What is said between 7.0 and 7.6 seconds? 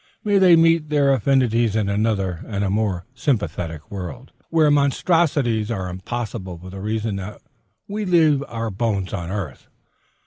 that